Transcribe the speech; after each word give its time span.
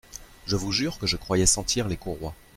Je 0.47 0.55
vous 0.55 0.71
jure 0.71 0.97
que 0.97 1.05
je 1.05 1.15
croyais 1.15 1.45
sentir 1.45 1.87
les 1.87 1.95
courroies. 1.95 2.33